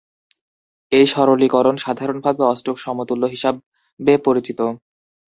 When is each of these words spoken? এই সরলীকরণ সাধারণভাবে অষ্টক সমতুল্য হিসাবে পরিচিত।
এই 0.91 1.05
সরলীকরণ 1.07 1.75
সাধারণভাবে 1.77 2.41
অষ্টক 2.45 2.75
সমতুল্য 2.79 3.23
হিসাবে 3.25 3.61
পরিচিত। 4.25 4.59